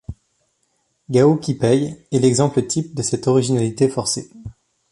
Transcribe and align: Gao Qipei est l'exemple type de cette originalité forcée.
Gao 1.11 1.37
Qipei 1.37 2.07
est 2.11 2.17
l'exemple 2.17 2.65
type 2.65 2.95
de 2.95 3.03
cette 3.03 3.27
originalité 3.27 3.87
forcée. 3.87 4.31